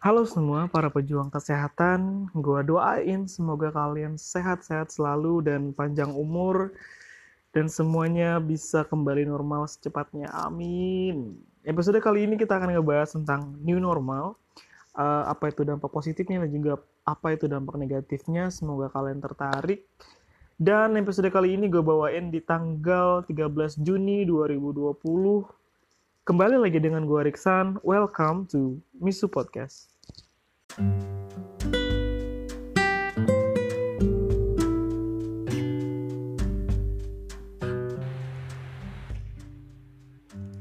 [0.00, 6.72] Halo semua para pejuang kesehatan, gue doain semoga kalian sehat-sehat selalu dan panjang umur
[7.52, 10.32] dan semuanya bisa kembali normal secepatnya.
[10.32, 11.36] Amin.
[11.68, 14.40] Episode kali ini kita akan ngebahas tentang new normal,
[14.96, 18.48] uh, apa itu dampak positifnya dan juga apa itu dampak negatifnya.
[18.48, 19.84] Semoga kalian tertarik.
[20.56, 25.59] Dan episode kali ini gue bawain di tanggal 13 Juni 2020.
[26.30, 27.82] Kembali lagi dengan gue Riksan.
[27.82, 29.90] Welcome to Misu Podcast.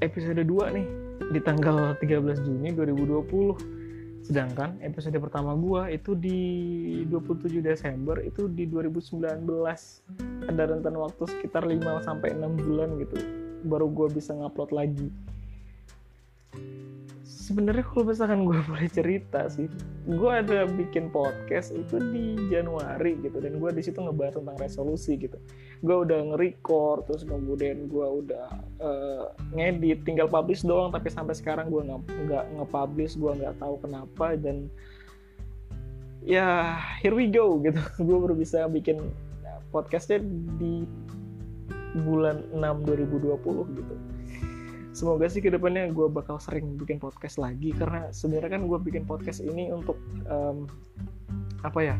[0.01, 0.87] Episode 2 nih
[1.37, 4.25] di tanggal 13 Juni 2020.
[4.25, 6.41] Sedangkan episode pertama gua itu di
[7.05, 9.21] 27 Desember itu di 2019.
[10.49, 13.21] Ada rentan waktu sekitar 5 sampai 6 bulan gitu
[13.69, 15.13] baru gua bisa ngupload lagi
[17.49, 19.65] sebenarnya kalau misalkan gue boleh cerita sih
[20.05, 25.17] gue ada bikin podcast itu di Januari gitu dan gue di situ ngebahas tentang resolusi
[25.17, 25.37] gitu.
[25.81, 28.47] Gue udah nge-record terus kemudian gue udah
[28.83, 29.25] uh,
[29.57, 34.69] ngedit tinggal publish doang tapi sampai sekarang gue nggak nge-publish gue nggak tahu kenapa dan
[36.21, 37.79] ya here we go gitu.
[38.07, 38.99] Gue baru bisa bikin
[39.73, 40.21] podcastnya
[40.61, 40.85] di
[42.05, 43.95] bulan 6 2020 gitu
[44.99, 49.07] semoga sih ke depannya gue bakal sering bikin podcast lagi karena sebenarnya kan gue bikin
[49.07, 49.95] podcast ini untuk
[50.27, 50.67] um,
[51.63, 51.95] apa ya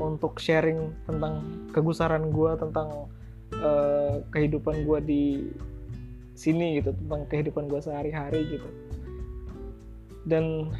[0.00, 1.44] untuk sharing tentang
[1.76, 3.12] kegusaran gue tentang
[3.60, 5.24] uh, kehidupan gue di
[6.32, 8.68] sini gitu tentang kehidupan gue sehari-hari gitu.
[10.24, 10.72] Dan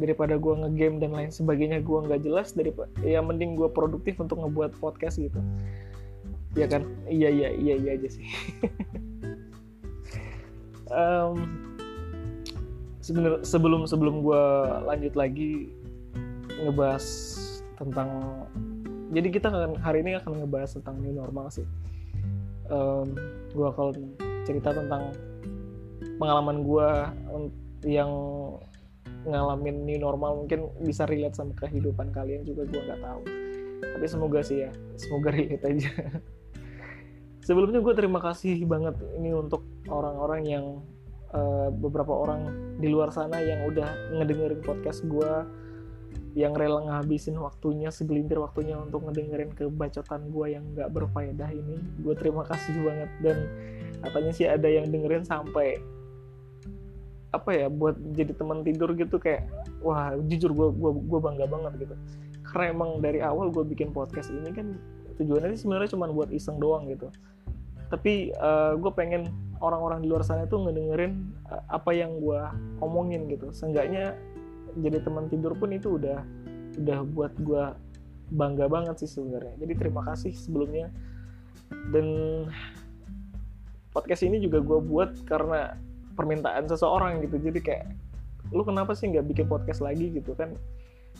[0.00, 4.40] daripada gue ngegame dan lain sebagainya gue nggak jelas daripada ya mending gue produktif untuk
[4.40, 5.36] ngebuat podcast gitu.
[6.56, 6.88] Ya kan?
[7.04, 8.24] Iya iya iya iya aja sih
[10.92, 11.36] um,
[13.04, 14.44] sebenernya sebelum sebelum gue
[14.88, 15.68] lanjut lagi
[16.64, 17.04] ngebahas
[17.76, 18.08] tentang
[19.14, 21.66] jadi kita akan hari ini akan ngebahas tentang new normal sih.
[22.66, 23.14] Um,
[23.54, 25.14] gue akan cerita tentang
[26.18, 26.88] pengalaman gue
[27.86, 28.10] yang
[29.22, 30.42] ngalamin new normal.
[30.42, 33.22] Mungkin bisa relate sama kehidupan kalian juga gue nggak tahu.
[33.84, 35.90] Tapi semoga sih ya semoga relate aja
[37.44, 39.62] sebelumnya gue terima kasih banget ini untuk
[39.92, 40.66] orang-orang yang
[41.36, 42.48] uh, beberapa orang
[42.80, 45.32] di luar sana yang udah ngedengerin podcast gue
[46.34, 51.78] yang rela ngabisin waktunya segelintir waktunya untuk ngedengerin kebacotan gue yang nggak berfaedah ini.
[52.02, 53.10] Gue terima kasih banget.
[53.22, 53.36] Dan
[54.02, 55.78] katanya sih ada yang dengerin sampai
[57.30, 59.46] apa ya buat jadi teman tidur gitu kayak
[59.82, 61.94] wah jujur gue gue gue bangga banget gitu.
[62.50, 64.74] Karena emang dari awal gue bikin podcast ini kan
[65.22, 67.10] tujuannya sih sebenarnya cuma buat iseng doang gitu
[67.92, 69.28] tapi uh, eh, gue pengen
[69.60, 72.40] orang-orang di luar sana itu ngedengerin uh, apa yang gue
[72.80, 73.52] omongin gitu.
[73.52, 74.16] Seenggaknya
[74.80, 76.20] jadi teman tidur pun itu udah
[76.80, 77.64] udah buat gue
[78.34, 79.54] bangga banget sih sebenarnya.
[79.60, 80.88] Jadi terima kasih sebelumnya.
[81.92, 82.06] Dan
[83.94, 85.78] podcast ini juga gue buat karena
[86.18, 87.38] permintaan seseorang gitu.
[87.38, 87.84] Jadi kayak
[88.52, 90.10] lu kenapa sih nggak bikin podcast lagi?
[90.10, 90.56] gitu kan.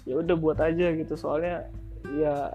[0.04, 1.14] Ya udah buat aja gitu.
[1.14, 1.70] Soalnya
[2.18, 2.52] ya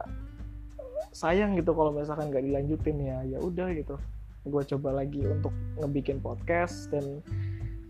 [1.12, 3.96] sayang gitu kalau misalkan nggak dilanjutin ya ya udah gitu.
[4.48, 7.22] Gue coba lagi untuk ngebikin podcast dan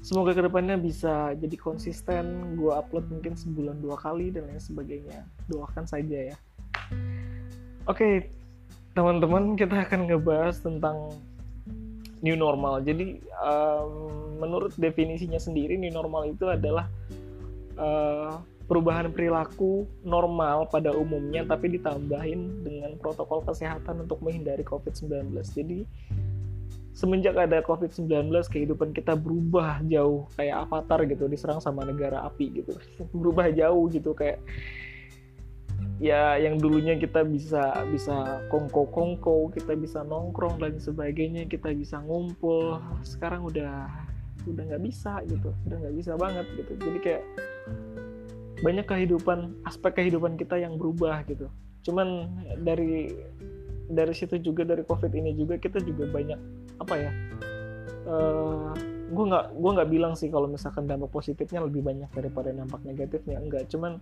[0.02, 2.56] semoga ke depannya bisa jadi konsisten.
[2.58, 5.24] Gue upload mungkin sebulan dua kali dan lain sebagainya.
[5.48, 6.38] Doakan saja ya.
[7.86, 8.30] Oke
[8.98, 11.14] teman-teman kita akan ngebahas tentang
[12.20, 12.84] new normal.
[12.84, 16.88] Jadi um, menurut definisinya sendiri new normal itu adalah
[17.80, 25.34] uh, perubahan perilaku normal pada umumnya tapi ditambahin dengan protokol kesehatan untuk menghindari COVID-19.
[25.42, 25.90] Jadi
[26.94, 32.78] semenjak ada COVID-19 kehidupan kita berubah jauh kayak avatar gitu diserang sama negara api gitu.
[33.18, 34.38] berubah jauh gitu kayak
[35.98, 42.78] ya yang dulunya kita bisa bisa kongko-kongko, kita bisa nongkrong dan sebagainya, kita bisa ngumpul.
[43.02, 43.90] Sekarang udah
[44.46, 46.74] udah nggak bisa gitu, udah nggak bisa banget gitu.
[46.78, 47.24] Jadi kayak
[48.60, 51.48] banyak kehidupan aspek kehidupan kita yang berubah gitu.
[51.84, 52.28] Cuman
[52.62, 53.16] dari
[53.90, 56.38] dari situ juga dari covid ini juga kita juga banyak
[56.78, 57.12] apa ya
[58.06, 58.70] uh, eh,
[59.10, 63.42] gue nggak gue nggak bilang sih kalau misalkan dampak positifnya lebih banyak daripada dampak negatifnya
[63.42, 63.66] enggak.
[63.74, 63.98] Cuman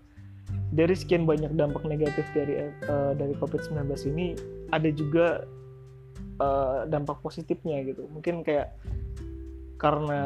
[0.71, 4.35] dari sekian banyak dampak negatif dari uh, dari covid-19 ini
[4.75, 5.47] ada juga
[6.43, 8.03] uh, dampak positifnya gitu.
[8.11, 8.75] Mungkin kayak
[9.79, 10.19] karena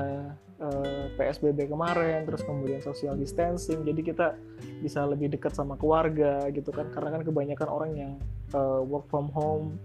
[0.61, 4.27] eh, PSBB kemarin terus kemudian social distancing jadi kita
[4.79, 8.13] bisa lebih dekat sama keluarga gitu kan karena kan kebanyakan orang yang
[8.53, 9.75] uh, work from home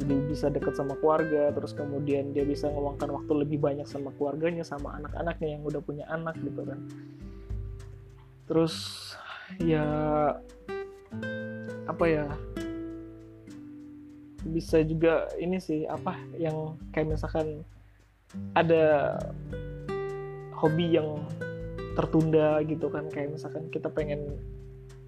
[0.00, 4.64] jadi bisa dekat sama keluarga terus kemudian dia bisa ngeluangkan waktu lebih banyak sama keluarganya
[4.64, 6.80] sama anak-anaknya yang udah punya anak gitu kan.
[8.48, 8.74] Terus
[9.60, 9.84] ya
[11.84, 12.24] apa ya
[14.46, 17.60] bisa juga ini sih apa yang kayak misalkan
[18.56, 19.18] ada
[20.60, 21.24] hobi yang
[21.96, 23.08] tertunda gitu kan.
[23.08, 24.38] Kayak misalkan kita pengen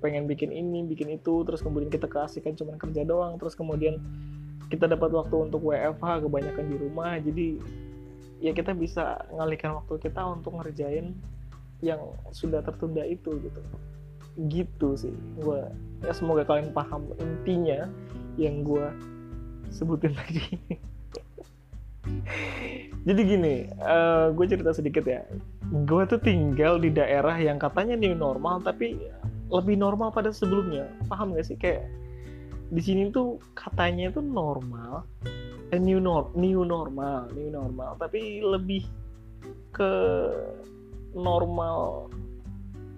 [0.02, 4.02] pengen bikin ini bikin itu terus kemudian kita keasikan cuman kerja doang terus kemudian
[4.66, 7.20] kita dapat waktu untuk WFH kebanyakan di rumah.
[7.20, 7.49] Jadi
[8.43, 11.14] ya kita bisa ngalihkan waktu kita untuk ngerjain
[11.84, 12.00] yang
[12.32, 13.60] sudah tertunda itu gitu.
[14.48, 15.14] Gitu sih.
[15.38, 15.69] Gue
[16.00, 17.87] ya semoga kalian paham intinya
[18.40, 18.88] yang gue
[19.69, 20.81] sebutin tadi
[23.02, 25.22] jadi gini uh, eh, gue cerita sedikit ya.
[25.87, 28.99] Gue tuh tinggal di daerah yang katanya new normal tapi
[29.50, 30.87] lebih normal pada sebelumnya.
[31.10, 31.58] Paham gak sih?
[31.58, 31.90] Kayak
[32.72, 35.04] di sini tuh katanya itu normal
[35.75, 37.99] eh, new nor new normal new normal.
[37.99, 38.87] Tapi lebih
[39.75, 39.93] ke
[41.14, 42.06] normal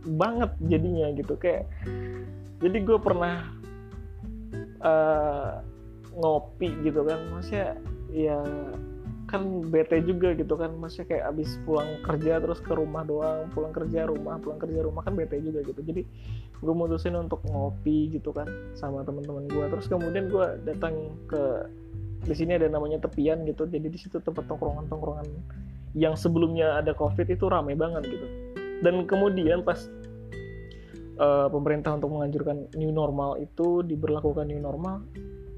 [0.05, 1.33] banget jadinya gitu.
[1.41, 1.65] Kayak
[2.61, 3.49] jadi gue pernah
[4.85, 5.65] uh,
[6.13, 7.21] ngopi gitu kan.
[7.33, 7.81] Maksudnya
[8.13, 8.41] ya
[9.35, 10.71] kan bete juga gitu kan.
[10.79, 15.03] Maksudnya kayak abis pulang kerja terus ke rumah doang pulang kerja rumah pulang kerja rumah
[15.03, 15.83] kan bete juga gitu.
[15.83, 16.07] Jadi
[16.63, 18.47] gue mutusin untuk ngopi gitu kan
[18.79, 20.95] sama teman-teman gue terus kemudian gue datang
[21.27, 21.67] ke
[22.25, 23.67] di sini ada namanya tepian gitu.
[23.67, 25.27] Jadi di situ tempat tongkrongan tongkrongan
[25.99, 28.27] yang sebelumnya ada covid itu ramai banget gitu.
[28.83, 29.91] Dan kemudian pas
[31.19, 35.03] uh, pemerintah untuk menganjurkan new normal itu diberlakukan new normal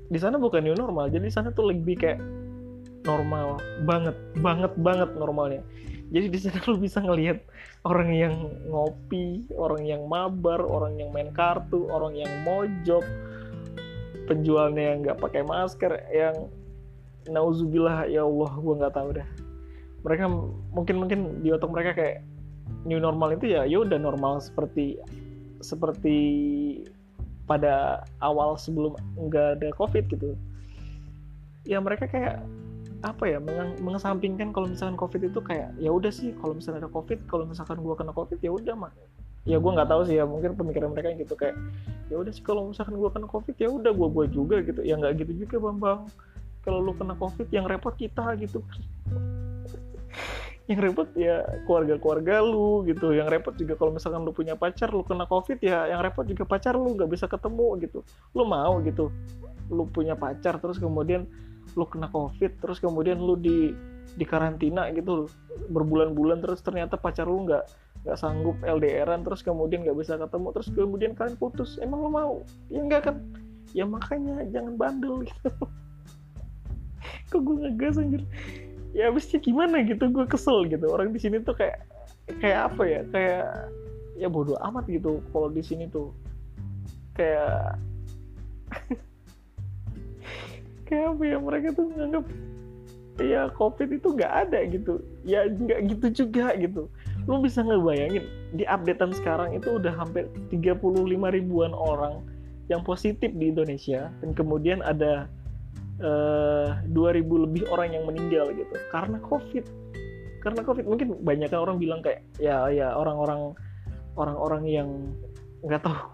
[0.07, 1.11] di sana bukan new normal.
[1.11, 2.21] Jadi di sana tuh lebih kayak
[3.07, 5.63] normal banget banget banget normalnya.
[6.11, 7.41] Jadi di sana lu bisa ngelihat
[7.87, 8.35] orang yang
[8.67, 13.07] ngopi orang yang mabar orang yang main kartu orang yang mojok
[14.27, 16.51] penjualnya yang nggak pakai masker yang
[17.31, 19.29] nauzubillah ya Allah gue nggak tahu dah
[20.03, 20.25] mereka
[20.75, 22.17] mungkin mungkin di otak mereka kayak
[22.87, 24.99] new normal itu ya ya udah normal seperti
[25.63, 26.19] seperti
[27.47, 30.35] pada awal sebelum nggak ada covid gitu.
[31.67, 32.43] Ya mereka kayak
[33.05, 33.39] apa ya
[33.83, 37.81] mengesampingkan kalau misalkan covid itu kayak ya udah sih kalau misalnya ada covid kalau misalkan
[37.81, 38.93] gue kena covid ya udah mah
[39.47, 41.55] ya gue nggak tahu sih ya mungkin pemikiran mereka yang gitu kayak
[42.11, 44.81] ya udah sih kalau misalkan gue kena covid ya udah gue gue juga gitu.
[44.83, 46.01] Ya nggak gitu juga bambang.
[46.67, 48.59] Kalau lu kena covid yang repot kita gitu.
[50.67, 53.15] Yang repot ya keluarga-keluarga lu gitu.
[53.15, 56.43] Yang repot juga kalau misalkan lu punya pacar lu kena covid ya yang repot juga
[56.43, 58.03] pacar lu nggak bisa ketemu gitu.
[58.35, 59.15] Lu mau gitu
[59.67, 61.27] lu punya pacar terus kemudian
[61.75, 63.75] lu kena covid terus kemudian lu di
[64.17, 65.27] di karantina gitu
[65.73, 67.67] berbulan-bulan terus ternyata pacar lu nggak
[68.07, 71.75] nggak sanggup LDRan terus kemudian nggak bisa ketemu terus kemudian kalian putus.
[71.83, 72.47] Emang lu mau?
[72.71, 73.19] Ya enggak kan?
[73.75, 75.51] Ya makanya jangan bandel gitu.
[77.35, 78.23] Kok gue ngegas anjir?
[78.95, 80.07] Ya abisnya gimana gitu?
[80.07, 80.87] Gue kesel gitu.
[80.87, 81.83] Orang di sini tuh kayak
[82.39, 83.01] kayak apa ya?
[83.11, 83.75] Kayak
[84.15, 86.15] ya bodoh amat gitu kalau di sini tuh.
[87.19, 87.75] Kayak
[90.87, 92.25] kayak apa ya mereka tuh nganggap
[93.19, 95.03] ya covid itu nggak ada gitu.
[95.27, 96.89] Ya nggak gitu juga gitu.
[97.27, 98.25] Lu bisa ngebayangin
[98.55, 100.79] di updatean sekarang itu udah hampir 35
[101.11, 102.23] ribuan orang
[102.71, 105.31] yang positif di Indonesia dan kemudian ada
[106.03, 109.67] uh, 2000 lebih orang yang meninggal gitu karena covid.
[110.43, 113.51] Karena covid mungkin banyak orang bilang kayak ya ya orang-orang
[114.15, 114.89] orang-orang yang
[115.67, 116.07] nggak tahu.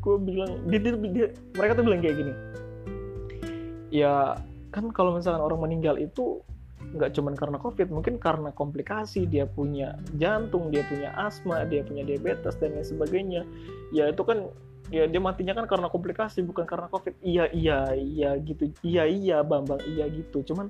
[0.00, 1.26] Gue bilang dia, dia, dia,
[1.58, 2.32] mereka tuh bilang kayak gini
[3.96, 4.36] ya
[4.76, 6.44] kan kalau misalkan orang meninggal itu
[6.86, 12.04] nggak cuma karena covid mungkin karena komplikasi dia punya jantung dia punya asma dia punya
[12.04, 13.42] diabetes dan lain sebagainya.
[13.90, 14.52] Ya itu kan
[14.92, 17.16] ya dia matinya kan karena komplikasi bukan karena covid.
[17.24, 18.70] Iya iya iya gitu.
[18.84, 20.44] Iya iya bambang iya gitu.
[20.44, 20.68] Cuman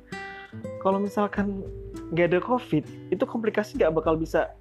[0.81, 1.67] kalau misalkan
[2.15, 4.55] nggak ada covid itu komplikasi nggak bakal bisa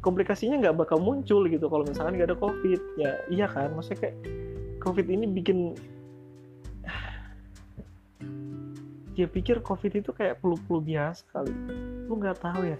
[0.00, 2.80] komplikasinya nggak bakal muncul gitu kalau misalkan nggak ada covid.
[2.98, 3.76] Ya iya kan?
[3.76, 4.16] Maksudnya kayak
[4.82, 5.76] covid ini bikin
[9.16, 11.52] dia pikir covid itu kayak flu-flu biasa kali.
[12.04, 12.78] Lu nggak tahu ya.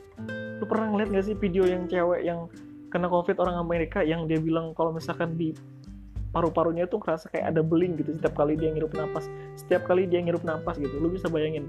[0.61, 2.45] Lu pernah ngeliat nggak sih video yang cewek yang
[2.93, 5.57] kena covid orang Amerika yang dia bilang kalau misalkan di
[6.37, 9.25] paru-parunya tuh ngerasa kayak ada beling gitu setiap kali dia ngirup napas
[9.57, 10.93] setiap kali dia ngirup napas gitu.
[11.01, 11.65] Lu bisa bayangin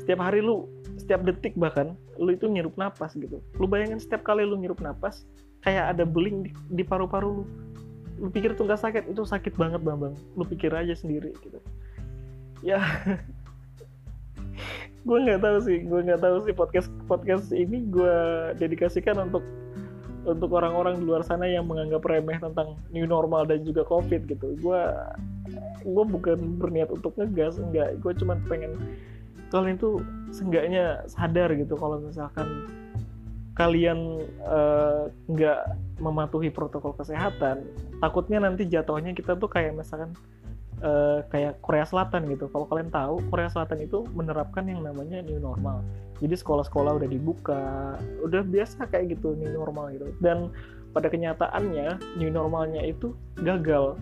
[0.00, 0.64] setiap hari lu
[0.96, 3.44] setiap detik bahkan lu itu ngirup napas gitu.
[3.60, 5.28] Lu bayangin setiap kali lu ngirup napas
[5.60, 7.44] kayak ada beling di, di paru-paru lu.
[8.16, 9.02] Lu pikir itu nggak sakit?
[9.12, 10.16] Itu sakit banget bambang.
[10.32, 11.60] Lu pikir aja sendiri gitu.
[12.64, 12.80] Ya
[15.06, 18.16] gue nggak tahu sih gue nggak tahu sih podcast podcast ini gue
[18.58, 19.46] dedikasikan untuk
[20.26, 24.58] untuk orang-orang di luar sana yang menganggap remeh tentang new normal dan juga covid gitu.
[24.58, 24.82] Gue
[25.86, 27.94] gue bukan berniat untuk ngegas enggak.
[28.02, 28.74] Gue cuma pengen
[29.54, 30.02] kalian itu
[30.34, 32.66] seenggaknya sadar gitu kalau misalkan
[33.56, 37.64] kalian eh, nggak uh, mematuhi protokol kesehatan.
[38.02, 40.12] Takutnya nanti jatuhnya kita tuh kayak misalkan
[40.82, 42.50] uh, kayak Korea Selatan gitu.
[42.50, 45.80] Kalau kalian tahu Korea Selatan itu menerapkan yang namanya new normal.
[46.20, 47.62] Jadi sekolah-sekolah udah dibuka
[48.24, 50.08] udah biasa kayak gitu new normal gitu.
[50.20, 50.52] Dan
[50.96, 54.00] pada kenyataannya new normalnya itu gagal.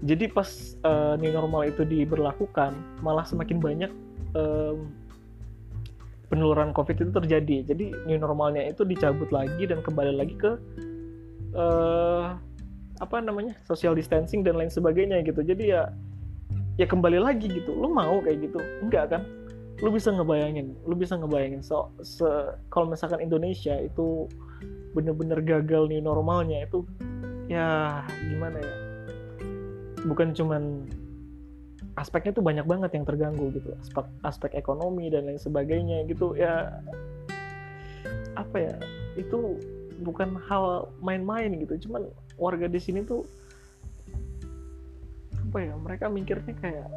[0.00, 0.48] Jadi pas
[0.86, 2.72] uh, new normal itu diberlakukan
[3.04, 3.92] malah semakin banyak
[4.32, 4.88] um,
[6.30, 7.56] penularan COVID itu terjadi.
[7.74, 10.56] Jadi new normalnya itu dicabut lagi dan kembali lagi ke
[11.58, 12.38] uh,
[13.00, 15.40] apa namanya social distancing dan lain sebagainya gitu.
[15.40, 15.88] Jadi ya
[16.76, 17.72] ya kembali lagi gitu.
[17.72, 18.60] Lu mau kayak gitu?
[18.84, 19.22] Enggak kan?
[19.80, 22.28] Lu bisa ngebayangin, lu bisa ngebayangin so, se
[22.68, 24.28] kalau misalkan Indonesia itu
[24.92, 26.84] bener-bener gagal new normalnya itu
[27.48, 28.74] ya gimana ya?
[30.04, 30.84] Bukan cuman
[31.96, 36.80] aspeknya tuh banyak banget yang terganggu gitu aspek aspek ekonomi dan lain sebagainya gitu ya
[38.38, 38.74] apa ya
[39.20, 39.58] itu
[40.00, 42.08] bukan hal main-main gitu cuman
[42.40, 43.22] warga di sini tuh
[45.50, 46.88] apa ya mereka mikirnya kayak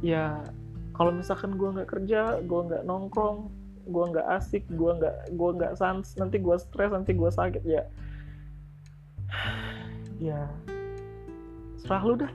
[0.00, 0.40] ya
[0.96, 3.52] kalau misalkan gue nggak kerja gue nggak nongkrong
[3.86, 7.84] gue nggak asik gue nggak gue nggak sans nanti gue stres nanti gue sakit ya.
[10.16, 10.48] Ya
[11.86, 12.32] serah lu dah.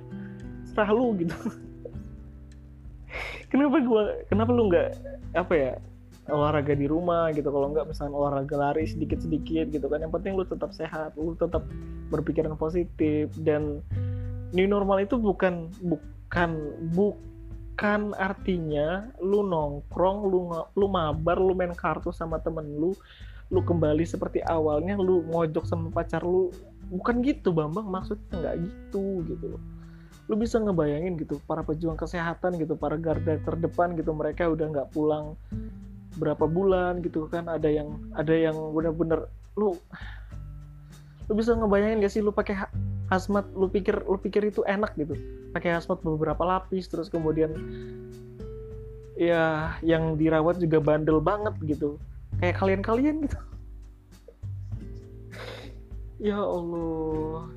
[0.72, 1.36] Serah lu gitu.
[3.52, 4.90] Kenapa gua kenapa lu nggak
[5.36, 5.74] apa ya
[6.32, 7.52] olahraga di rumah gitu.
[7.52, 10.02] Kalau nggak misalnya olahraga lari sedikit sedikit gitu kan.
[10.02, 11.68] Yang penting lu tetap sehat lu tetap
[12.10, 13.30] berpikiran positif.
[13.44, 13.84] Dan
[14.56, 16.52] new normal itu bukan bukan
[16.96, 22.96] bukan artinya lu nongkrong lu lu mabar lu main kartu sama temen lu
[23.52, 26.50] lu kembali seperti awalnya lu ngojok sama pacar lu.
[26.88, 27.88] Bukan gitu bambang.
[27.88, 29.62] Maksudnya nggak gitu gitu loh.
[30.32, 34.90] Lu bisa ngebayangin gitu para pejuang kesehatan gitu para garda terdepan gitu mereka udah nggak
[34.96, 35.36] pulang
[36.20, 39.80] berapa bulan gitu kan ada yang ada yang bener-bener lu
[41.32, 42.68] lu bisa ngebayangin gak sih lu pakai
[43.08, 45.16] hazmat lu pikir lu pikir itu enak gitu.
[45.56, 47.52] Pakai hazmat beberapa lapis terus kemudian
[49.20, 52.00] ya yang dirawat juga bandel banget gitu.
[52.40, 53.40] Kayak kalian-kalian gitu.
[56.20, 57.48] Ya Allah.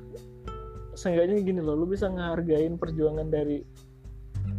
[0.95, 3.63] Seenggaknya gini loh lu bisa ngehargain perjuangan dari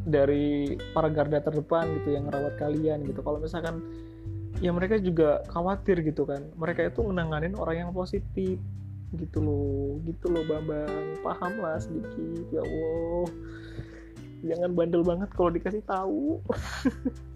[0.07, 3.21] dari para garda terdepan gitu yang ngerawat kalian gitu.
[3.27, 3.83] Kalau misalkan
[4.63, 6.47] ya mereka juga khawatir gitu kan.
[6.55, 8.63] Mereka itu menanganin orang yang positif
[9.19, 11.19] gitu loh gitu loh bambang.
[11.27, 13.29] Paham lah sedikit ya allah.
[14.47, 16.39] Jangan bandel banget kalau dikasih tahu.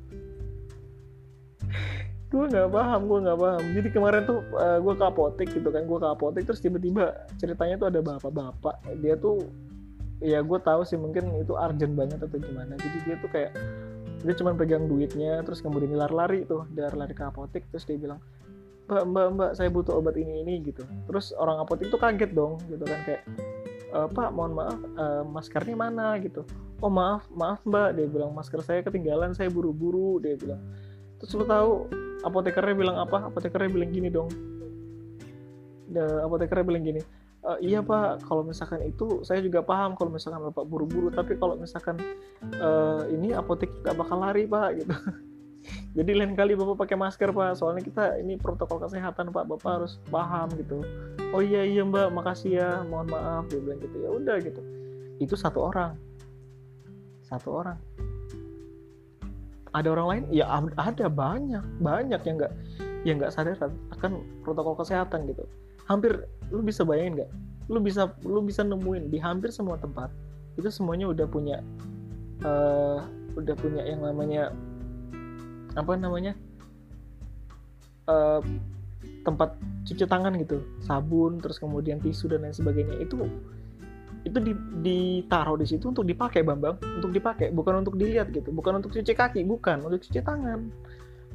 [2.31, 3.63] Gue nggak paham gue nggak paham.
[3.75, 7.27] Jadi kemarin tuh uh, eh, gue ke apotek gitu kan gue ke apotek terus tiba-tiba
[7.43, 8.87] ceritanya tuh ada bapak-bapak.
[9.03, 9.51] Dia tuh
[10.21, 12.77] ya gue tahu sih mungkin itu urgent banget atau gimana.
[12.77, 13.53] Jadi dia tuh kayak
[14.21, 18.21] dia cuma pegang duitnya terus kemudian lari-lari tuh dari lari ke apotek terus dia bilang
[18.85, 20.85] mbak mbak mbak saya butuh obat ini ini gitu.
[21.09, 23.23] Terus orang apotek tuh kaget dong gitu kan kayak
[23.91, 26.21] e, pak mohon maaf uh, maskernya mana?
[26.21, 26.45] Gitu.
[26.85, 30.61] Oh maaf maaf mbak dia bilang masker saya ketinggalan saya buru-buru dia bilang.
[31.17, 31.89] Terus lu tahu
[32.29, 33.33] apotekernya bilang apa?
[33.33, 34.29] Apotekernya bilang gini dong.
[35.97, 37.03] Apotekernya bilang gini
[37.41, 38.25] e, iya pak.
[38.25, 41.09] Kalau misalkan itu saya juga paham kalau misalkan bapak buru-buru.
[41.13, 41.97] Tapi kalau misalkan
[42.61, 44.95] uh, ini apotek nggak bakal lari pak gitu.
[45.99, 47.57] Jadi lain kali bapak pakai masker pak.
[47.57, 49.45] Soalnya kita ini protokol kesehatan pak.
[49.49, 50.85] Bapak harus paham gitu.
[51.33, 52.13] Oh iya iya mbak.
[52.13, 52.71] Makasih ya.
[52.89, 53.43] Mohon maaf.
[53.49, 53.97] Dia bilang gitu.
[54.01, 54.61] Ya udah gitu.
[55.21, 55.97] Itu satu orang.
[57.25, 57.79] Satu orang.
[59.71, 60.25] Ada orang lain?
[60.35, 61.07] Ya ada.
[61.07, 61.65] Banyak.
[61.79, 62.55] Banyak yang nggak
[63.05, 63.57] yang nggak sadar
[63.97, 65.45] akan protokol kesehatan gitu
[65.91, 67.31] hampir lu bisa bayangin nggak?
[67.67, 70.15] Lu bisa lu bisa nemuin di hampir semua tempat
[70.55, 71.59] itu semuanya udah punya
[72.47, 73.03] uh,
[73.35, 74.55] udah punya yang namanya
[75.75, 76.39] apa namanya?
[78.07, 78.43] Uh,
[79.23, 79.55] tempat
[79.87, 82.97] cuci tangan gitu sabun terus kemudian tisu dan lain sebagainya.
[83.03, 83.27] Itu
[84.21, 84.53] itu di,
[84.85, 86.77] ditaruh di situ untuk dipakai Bambang.
[87.01, 88.53] Untuk dipakai bukan untuk dilihat gitu.
[88.53, 89.81] Bukan untuk cuci kaki bukan.
[89.87, 90.69] Untuk cuci tangan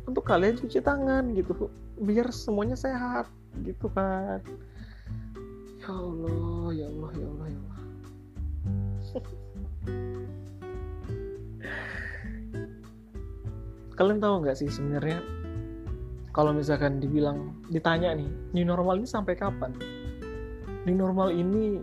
[0.05, 3.25] untuk kalian cuci tangan gitu biar semuanya sehat
[3.65, 4.41] gitu kan.
[5.81, 7.79] Ya Allah ya Allah ya Allah ya Allah.
[13.95, 15.23] Kalian tahu nggak sih sebenarnya
[16.35, 19.71] kalau misalkan dibilang ditanya nih new normal ini sampai kapan?
[20.83, 21.79] New normal ini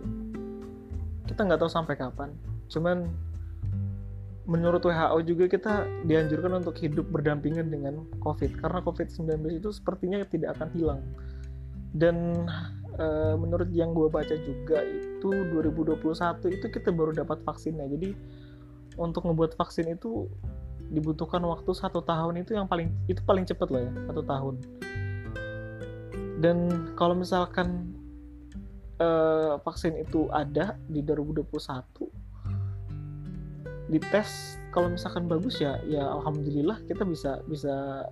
[1.25, 2.29] kita nggak tahu sampai kapan.
[2.69, 3.09] Cuman
[4.43, 5.73] menurut WHO juga kita
[6.03, 8.59] dianjurkan untuk hidup berdampingan dengan COVID.
[8.59, 11.01] Karena COVID-19 itu sepertinya tidak akan hilang.
[11.95, 12.47] Dan
[12.99, 13.07] e,
[13.39, 16.03] menurut yang gue baca juga itu 2021
[16.51, 17.87] itu kita baru dapat vaksinnya.
[17.87, 18.11] Jadi
[18.99, 20.27] untuk ngebuat vaksin itu
[20.91, 24.55] dibutuhkan waktu satu tahun itu yang paling itu paling cepat loh ya satu tahun.
[26.43, 26.57] Dan
[26.99, 27.95] kalau misalkan
[28.99, 32.12] uh, vaksin itu ada di 2021
[33.91, 38.07] dites kalau misalkan bagus ya ya alhamdulillah kita bisa bisa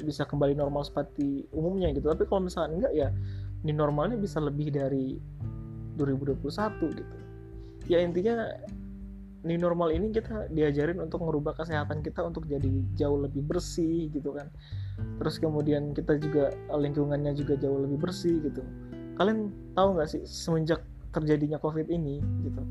[0.00, 2.08] bisa kembali normal seperti umumnya gitu.
[2.08, 3.08] Tapi kalau misalkan enggak ya
[3.60, 5.20] ini normalnya bisa lebih dari
[6.00, 6.40] 2021
[6.96, 7.16] gitu.
[7.92, 8.48] Ya intinya
[9.40, 14.32] ini normal ini kita diajarin untuk merubah kesehatan kita untuk jadi jauh lebih bersih gitu
[14.32, 14.48] kan.
[15.20, 18.64] Terus kemudian kita juga lingkungannya juga jauh lebih bersih gitu.
[19.20, 20.80] Kalian tahu nggak sih semenjak
[21.12, 22.62] terjadinya covid ini gitu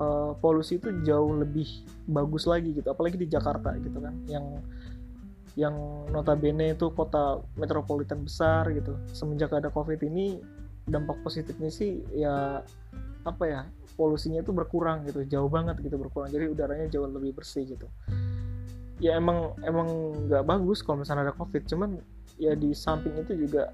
[0.00, 1.66] uh, polusi itu jauh lebih
[2.06, 4.60] bagus lagi gitu apalagi di Jakarta gitu kan yang
[5.56, 5.72] yang
[6.12, 8.92] notabene itu kota metropolitan besar gitu.
[9.16, 10.36] Semenjak ada covid ini
[10.84, 12.60] dampak positifnya sih ya
[13.26, 13.60] apa ya
[13.96, 16.28] polusinya itu berkurang gitu jauh banget gitu berkurang.
[16.28, 17.88] Jadi udaranya jauh lebih bersih gitu.
[19.00, 22.04] Ya emang emang nggak bagus kalau misalnya ada covid cuman
[22.36, 23.72] ya di samping itu juga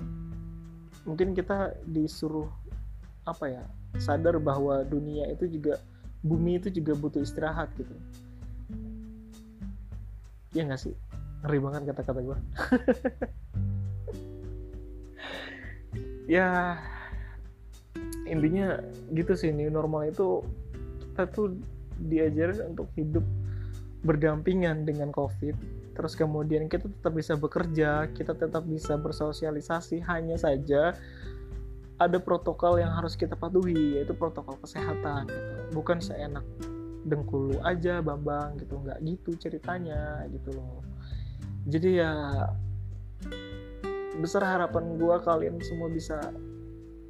[1.03, 2.47] mungkin kita disuruh
[3.27, 3.63] apa ya
[3.99, 5.83] sadar bahwa dunia itu juga
[6.23, 7.95] bumi itu juga butuh istirahat gitu.
[10.55, 10.95] Ya nggak sih?
[11.43, 12.39] Ngeri banget kata-kata gue
[16.31, 16.79] ya
[18.31, 18.79] intinya
[19.11, 20.47] gitu sih new normal itu
[21.13, 21.59] kita tuh
[21.99, 23.27] diajarin untuk hidup
[24.03, 25.55] berdampingan dengan covid.
[25.93, 30.97] Terus kemudian kita tetap bisa bekerja kita tetap bisa bersosialisasi hanya saja
[32.01, 35.53] ada protokol yang harus kita patuhi yaitu protokol kesehatan gitu.
[35.77, 36.45] Bukan seenak
[37.05, 38.81] dengkulu aja bambang gitu.
[38.81, 40.81] Nggak gitu ceritanya gitu loh.
[41.69, 42.13] Jadi ya
[44.19, 46.21] besar harapan gue kalian semua bisa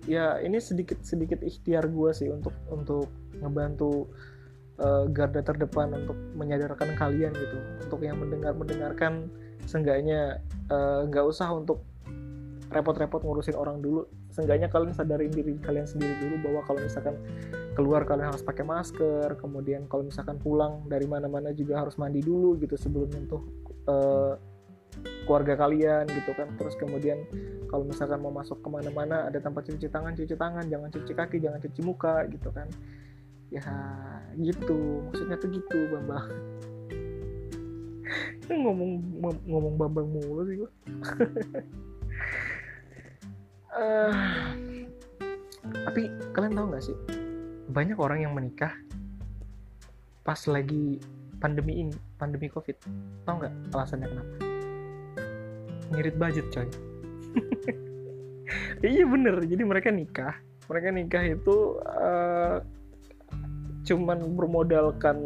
[0.07, 4.11] ya ini sedikit sedikit ikhtiar gue sih untuk untuk ngebantu
[4.79, 7.59] uh, garda terdepan untuk menyadarkan kalian gitu.
[7.87, 9.31] Untuk yang mendengar mendengarkan
[9.63, 10.43] seenggaknya
[10.75, 11.87] eh, nggak uh, usah untuk
[12.73, 17.21] repot-repot ngurusin orang dulu seenggaknya kalian sadarin diri kalian sendiri dulu bahwa kalau misalkan
[17.77, 22.57] keluar kalian harus pakai masker kemudian kalau misalkan pulang dari mana-mana juga harus mandi dulu
[22.57, 23.43] gitu sebelum menyentuh
[23.87, 24.35] uh,
[25.25, 26.49] keluarga kalian gitu kan.
[26.59, 27.25] Terus kemudian
[27.71, 31.37] kalau misalkan mau masuk ke mana-mana ada tempat cuci tangan cuci tangan jangan cuci kaki
[31.41, 32.69] jangan cuci muka gitu kan.
[33.53, 33.65] Ya
[34.37, 35.05] gitu.
[35.09, 36.29] Maksudnya tuh gitu bambang.
[38.53, 38.91] Ngomong
[39.49, 40.71] ngomong bambang mulu sih gua
[43.77, 44.13] uh,
[45.89, 46.97] tapi kalian tahu nggak sih?
[47.73, 48.73] Banyak orang yang menikah
[50.23, 51.03] pas lagi
[51.43, 52.77] pandemi ini pandemi covid.
[53.27, 54.35] Tau nggak alasannya kenapa?
[55.93, 56.69] Ngirit budget coy.
[58.83, 59.39] Iya bener.
[59.47, 60.35] Jadi mereka nikah.
[60.67, 62.59] Mereka nikah itu uh,
[63.87, 65.17] cuman bermodalkan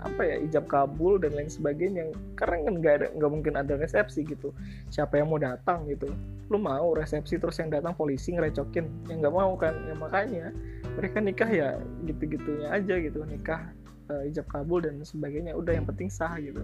[0.00, 2.74] apa ya ijab kabul dan lain sebagainya karena kan?
[2.78, 4.54] Nggak ada nggak mungkin ada resepsi gitu.
[4.88, 6.08] Siapa yang mau datang gitu
[6.46, 9.10] lu mau resepsi terus yang datang polisi ngerecokin.
[9.10, 9.74] Yang nggak mau kan?
[9.86, 10.46] Ya makanya
[10.94, 11.68] mereka nikah ya
[12.06, 13.22] gitu-gitunya aja gitu.
[13.26, 13.74] Nikah
[14.10, 15.54] uh, ijab kabul dan sebagainya.
[15.54, 16.62] Udah yang penting sah gitu.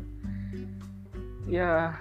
[1.51, 1.95] Ya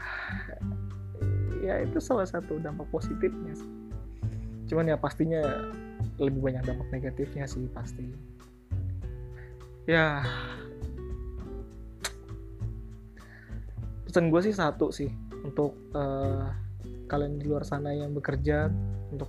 [1.62, 3.54] ya itu salah satu dampak positifnya
[4.72, 5.44] cuman ya pastinya
[6.16, 8.08] lebih banyak dampak negatifnya sih pasti.
[9.84, 10.24] Ya.
[14.08, 15.12] Pesan gue sih satu sih
[15.44, 16.48] untuk uh,
[17.12, 18.72] kalian di luar sana yang bekerja
[19.12, 19.28] untuk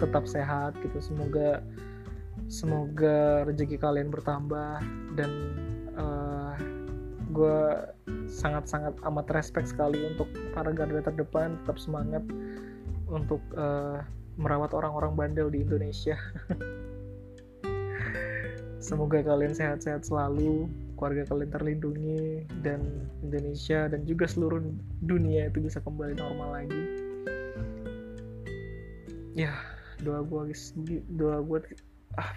[0.00, 0.96] tetap sehat gitu.
[1.04, 1.60] Semoga
[2.48, 4.80] semoga rezeki kalian bertambah
[5.12, 5.30] dan
[6.00, 6.64] uh, eh,
[7.28, 7.60] gue
[8.24, 11.60] sangat-sangat amat respect sekali untuk para garda terdepan.
[11.62, 12.24] Tetap semangat
[13.12, 14.00] untuk uh,
[14.40, 16.16] merawat orang-orang bandel di Indonesia.
[18.78, 22.78] Semoga kalian sehat-sehat selalu, keluarga kalian terlindungi, dan
[23.26, 24.62] Indonesia dan juga seluruh
[25.02, 27.07] dunia itu bisa kembali normal lagi.
[29.38, 29.54] Ya,
[30.02, 30.50] doa gue
[31.14, 31.62] doa gue
[32.18, 32.34] ah,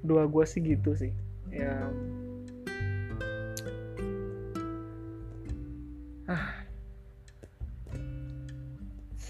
[0.00, 1.12] doa gue sih gitu sih.
[1.52, 1.84] Ya,
[6.32, 6.64] ah.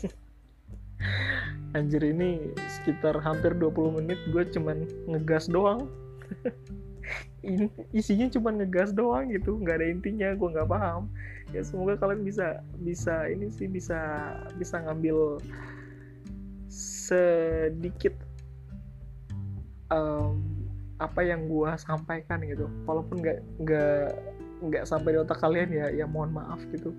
[1.75, 5.91] Anjir ini sekitar hampir 20 menit gue cuman ngegas doang.
[7.99, 11.11] Isinya cuma ngegas doang gitu nggak ada intinya gue nggak paham.
[11.51, 13.99] Ya semoga kalian bisa bisa ini sih bisa
[14.63, 15.43] bisa ngambil
[17.09, 18.15] sedikit
[19.89, 20.41] um,
[20.99, 22.67] apa yang gue sampaikan gitu.
[22.85, 24.07] Walaupun nggak nggak
[24.59, 26.93] nggak sampai di otak kalian ya ya mohon maaf gitu.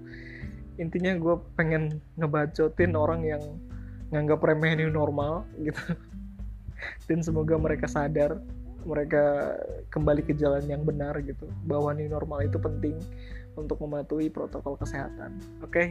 [0.80, 3.44] Intinya gue pengen ngebacotin orang yang
[4.10, 5.80] nganggap remeh ini normal gitu.
[7.08, 8.40] Dan semoga mereka sadar
[8.88, 9.60] mereka
[9.92, 11.46] kembali ke jalan yang benar gitu.
[11.68, 12.96] Bahwa ini normal itu penting
[13.60, 15.36] untuk mematuhi protokol kesehatan.
[15.60, 15.68] Oke?
[15.76, 15.88] Okay?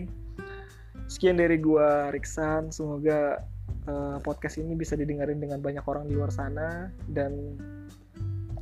[1.08, 2.70] sekian dari gua Riksan.
[2.70, 3.42] Semoga
[3.88, 6.92] uh, podcast ini bisa didengarin dengan banyak orang di luar sana.
[7.08, 7.56] Dan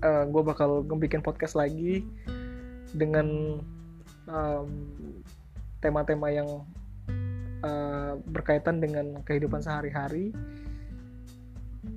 [0.00, 2.06] uh, gue bakal bikin podcast lagi
[2.94, 3.58] dengan
[5.82, 6.48] tema-tema um, yang
[7.62, 10.30] uh, berkaitan dengan kehidupan sehari-hari.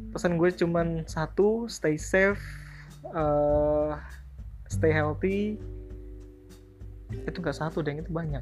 [0.10, 2.42] Pesan gue cuman satu stay safe
[3.14, 3.98] uh,
[4.70, 5.58] stay healthy.
[7.10, 8.42] Itu gak satu deh itu banyak.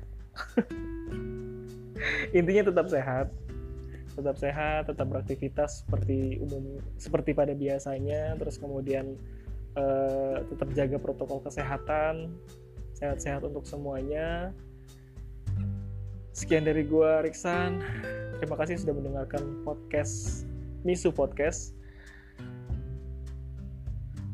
[2.37, 3.31] Intinya tetap sehat
[4.17, 9.13] tetap sehat, tetap beraktivitas seperti umum seperti pada biasanya, terus kemudian
[9.77, 12.33] uh, tetap jaga protokol kesehatan,
[12.97, 14.49] sehat-sehat untuk semuanya.
[16.33, 17.81] Sekian dari gua Riksan.
[18.41, 20.45] Terima kasih sudah mendengarkan podcast
[20.81, 21.77] Misu Podcast.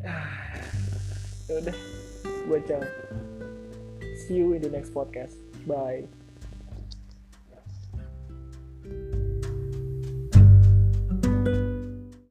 [1.43, 1.75] Ya udah,
[2.47, 2.83] gua ciao.
[4.23, 5.35] See you in the next podcast.
[5.67, 6.07] Bye.